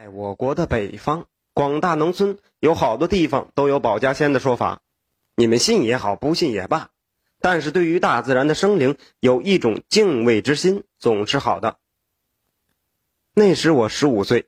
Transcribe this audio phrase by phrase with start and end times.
[0.00, 4.80] 在我国的北方，广大农村有好多地方都有保家仙的说法，
[5.34, 6.90] 你们信也好，不信也罢，
[7.40, 11.78] 但是对于大自然的生灵有一种敬畏之心，总是好的。
[13.34, 14.46] 那时我十五岁，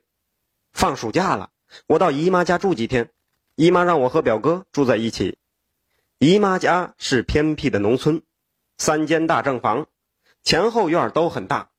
[0.71, 1.49] 放暑假了，
[1.85, 3.11] 我到姨妈家住几天，
[3.55, 5.37] 姨妈让我和表哥住在一起。
[6.17, 8.21] 姨妈家是偏僻的农村，
[8.77, 9.87] 三间大正房，
[10.43, 11.71] 前后院都很大，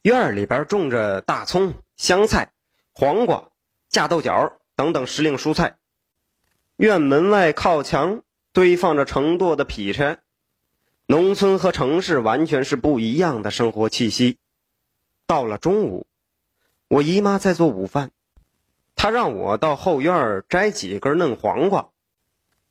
[0.00, 2.52] 院里边种着大葱、香菜。
[2.96, 3.50] 黄瓜、
[3.88, 5.78] 架豆角等等时令蔬菜，
[6.76, 10.20] 院门外靠墙堆放着成垛的劈柴，
[11.06, 14.38] 农村和城市完全是不一样的生活气息。
[15.26, 16.06] 到了中午，
[16.86, 18.12] 我姨妈在做午饭，
[18.94, 21.88] 她让我到后院摘几根嫩黄瓜，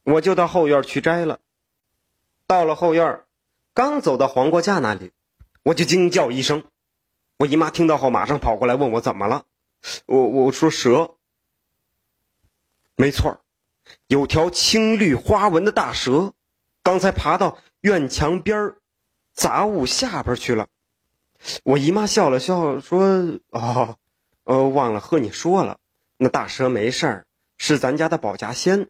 [0.04, 1.42] 我就到后院去摘了。
[2.48, 3.24] 到了后院，
[3.74, 5.12] 刚走到黄瓜架那里，
[5.64, 6.64] 我就惊叫一声，
[7.40, 9.44] 我姨妈听到后马上跑过来问我怎么了。
[10.06, 11.16] 我我说蛇，
[12.96, 13.42] 没错
[14.08, 16.34] 有条青绿花纹的大蛇，
[16.82, 18.76] 刚才爬到院墙边
[19.34, 20.68] 杂物下边去了。
[21.64, 23.06] 我姨妈笑了笑说
[23.52, 23.98] ：“哦，
[24.44, 25.80] 呃，忘了和你说了，
[26.18, 27.26] 那大蛇没事儿，
[27.58, 28.90] 是咱家的保家仙。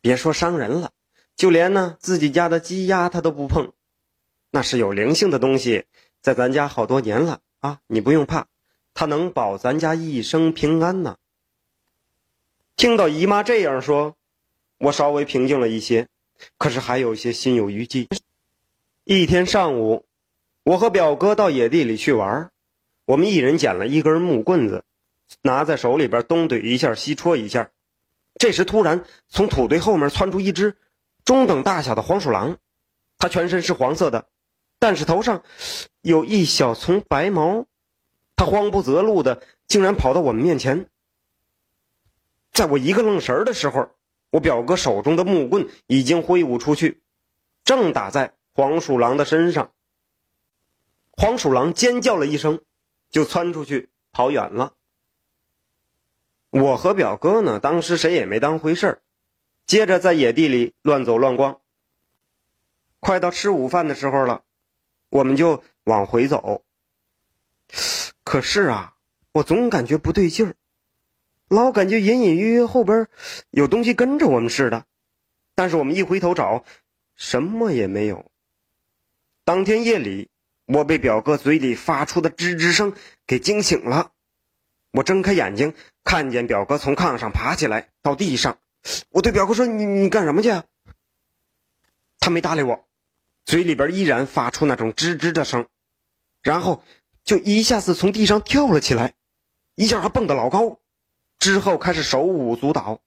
[0.00, 0.92] 别说伤人了，
[1.36, 3.72] 就连呢自己家的鸡鸭它都不碰，
[4.50, 5.84] 那是有灵性的东西，
[6.22, 8.46] 在咱家好多年了啊，你不用怕。”
[8.94, 11.16] 他能保咱家一生平安呢。
[12.76, 14.16] 听到姨妈这样说，
[14.78, 16.08] 我稍微平静了一些，
[16.58, 18.08] 可是还有些心有余悸。
[19.04, 20.06] 一天上午，
[20.64, 22.50] 我和表哥到野地里去玩，
[23.04, 24.84] 我们一人捡了一根木棍子，
[25.42, 27.70] 拿在手里边东怼一下，西戳一下。
[28.36, 30.76] 这时，突然从土堆后面窜出一只
[31.24, 32.56] 中等大小的黄鼠狼，
[33.18, 34.26] 它全身是黄色的，
[34.78, 35.42] 但是头上
[36.00, 37.66] 有一小丛白毛。
[38.40, 40.88] 他慌不择路的，竟然跑到我们面前。
[42.52, 43.90] 在我一个愣神的时候，
[44.30, 47.02] 我表哥手中的木棍已经挥舞出去，
[47.64, 49.72] 正打在黄鼠狼的身上。
[51.12, 52.62] 黄鼠狼尖叫了一声，
[53.10, 54.72] 就窜出去跑远了。
[56.48, 59.02] 我和表哥呢，当时谁也没当回事儿，
[59.66, 61.60] 接着在野地里乱走乱逛。
[63.00, 64.44] 快到吃午饭的时候了，
[65.10, 66.64] 我们就往回走。
[68.30, 68.94] 可是啊，
[69.32, 70.54] 我总感觉不对劲儿，
[71.48, 73.08] 老感觉隐隐约约后边
[73.50, 74.86] 有东西跟着我们似的。
[75.56, 76.64] 但是我们一回头找，
[77.16, 78.30] 什么也没有。
[79.44, 80.28] 当天夜里，
[80.66, 82.94] 我被表哥嘴里发出的吱吱声
[83.26, 84.12] 给惊醒了。
[84.92, 85.74] 我睁开眼睛，
[86.04, 88.58] 看见表哥从炕上爬起来到地上。
[89.08, 90.50] 我对表哥说：“你你干什么去？”
[92.20, 92.86] 他没搭理我，
[93.44, 95.66] 嘴里边依然发出那种吱吱的声，
[96.42, 96.84] 然后。
[97.30, 99.14] 就一下子从地上跳了起来，
[99.76, 100.80] 一下还蹦得老高，
[101.38, 102.98] 之后开始手舞足蹈，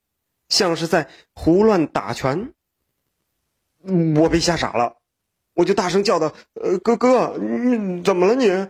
[0.47, 2.53] 像是在胡乱打拳。
[4.15, 4.95] 我被吓傻了，
[5.53, 8.69] 我就大声叫道：“呃，哥哥，你怎么了你？”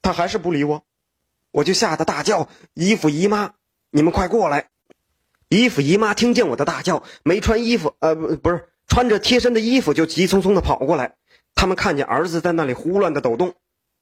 [0.00, 0.82] 他还是不理我，
[1.50, 3.52] 我就吓得大叫：“姨父姨妈，
[3.90, 4.70] 你们快过来！”
[5.50, 11.16] 姨父姨妈听见我的大叫，没穿衣服，呃，不不是穿着贴身的衣服，就急匆匆的跑过来。
[11.54, 13.54] 他们看见儿子在那里胡乱的抖动。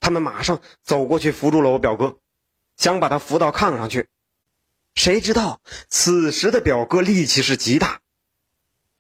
[0.07, 2.21] 他们马上走过去扶住了我表哥，
[2.77, 4.09] 想把他扶到炕上去。
[4.95, 8.01] 谁知道此时的表哥力气是极大，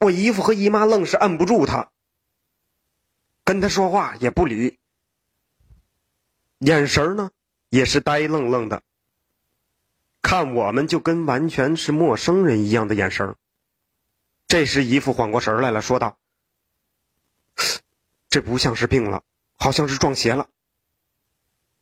[0.00, 1.92] 我姨父和姨妈愣是按不住他，
[3.44, 4.80] 跟他说话也不理，
[6.58, 7.30] 眼神呢
[7.68, 8.82] 也是呆愣愣的，
[10.22, 13.36] 看我们就跟完全是陌生人一样的眼神。
[14.48, 16.18] 这时姨父缓过神来了，说道
[18.28, 19.22] ：“这不像是病了，
[19.54, 20.48] 好像是撞邪了。”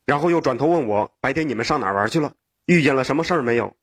[0.05, 2.33] 然后又转头问我：“白天你们上哪玩去了？
[2.65, 3.75] 遇见了什么事儿没有？”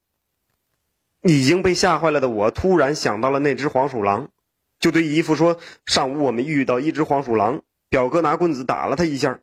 [1.22, 4.30] 已经被吓坏了的我突然想到了那只黄鼠狼，
[4.78, 9.40] 就对姨父说：“上午我们遇到一只黄鼠狼，表哥拿棍子打了他一下。”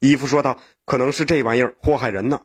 [0.00, 2.40] 姨父说道：“可能是这玩意儿祸害人呢。”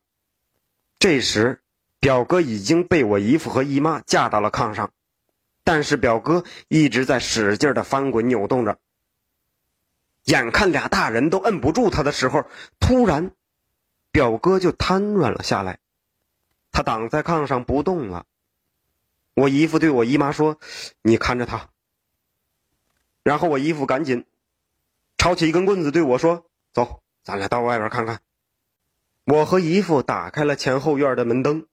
[1.00, 1.62] 这时，
[2.00, 4.92] 表哥已经被我姨父和姨妈架到了炕上，
[5.63, 8.78] 但是表哥一直在使劲的翻滚扭动着。
[10.25, 12.45] 眼看俩大人都摁不住他的时候，
[12.80, 13.31] 突然。
[14.15, 15.79] 表哥就瘫软了下来，
[16.71, 18.25] 他挡在炕上不动了。
[19.33, 20.57] 我姨父对我姨妈说
[21.03, 21.67] ：“你看着他。”
[23.23, 24.25] 然后我姨父赶紧
[25.17, 28.21] 抄起一根棍子对我说：“走，咱俩到外边看看。”
[29.27, 31.67] 我和姨父打开了前后院的门灯，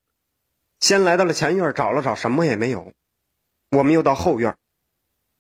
[0.80, 2.92] 先来到了前院，找了找，什么也没有。
[3.70, 4.56] 我们又到后院，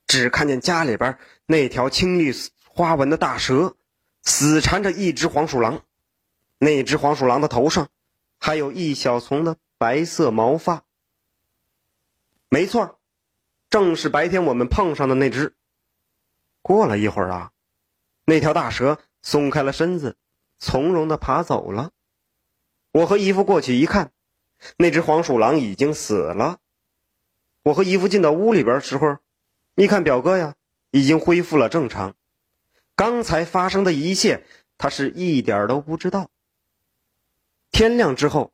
[0.06, 2.32] 只看见家里边那条青绿
[2.64, 3.74] 花纹的大蛇，
[4.22, 5.82] 死缠着一只黄鼠狼。
[6.64, 7.88] 那只黄鼠狼的头上
[8.38, 10.84] 还有一小丛的白色毛发。
[12.48, 13.00] 没错，
[13.68, 15.56] 正是白天我们碰上的那只。
[16.60, 17.50] 过了一会儿啊，
[18.24, 20.16] 那条大蛇松开了身子，
[20.60, 21.90] 从容的爬走了。
[22.92, 24.12] 我和姨夫过去一看，
[24.76, 26.60] 那只黄鼠狼已经死了。
[27.64, 29.16] 我和姨夫进到屋里边时候，
[29.74, 30.54] 一看表哥呀，
[30.92, 32.14] 已经恢复了正常。
[32.94, 34.46] 刚才发生的一切，
[34.78, 36.30] 他是一点都不知道。
[37.72, 38.52] 天亮之后，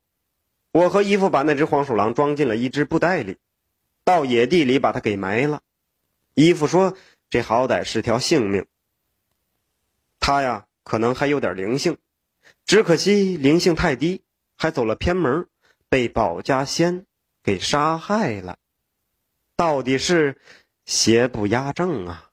[0.72, 3.36] 我和姨父把那只黄鼠狼装进了一只布袋里，
[4.04, 5.60] 到野地里把它给埋了。
[6.32, 6.96] 姨父说。
[7.30, 8.64] 这好歹是条性命，
[10.18, 11.98] 他呀可能还有点灵性，
[12.64, 14.22] 只可惜灵性太低，
[14.56, 15.46] 还走了偏门，
[15.90, 17.04] 被保家仙
[17.42, 18.56] 给杀害了。
[19.56, 20.40] 到底是
[20.86, 22.27] 邪不压正啊！